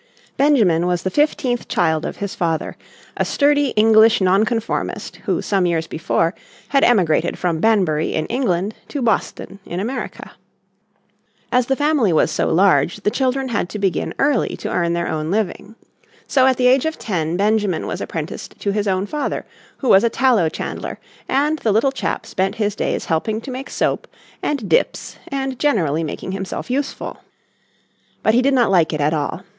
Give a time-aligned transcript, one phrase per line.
[0.35, 2.75] Benjamin was the fifteenth child of his father,
[3.17, 6.33] a sturdy English Nonconformist who some years before
[6.69, 10.31] had emigrated from Banbury in England to Boston in America.
[11.51, 15.07] As the family was so large the children had to begin early to earn their
[15.07, 15.75] own living.
[16.25, 19.45] So at the age of ten Benjamin was apprenticed to his own father,
[19.77, 20.97] who was a tallow chandler,
[21.29, 24.07] and the little chap spent his days helping to make soap
[24.41, 27.19] and "dips" and generally making himself useful.
[28.23, 29.43] But he did not like it at all.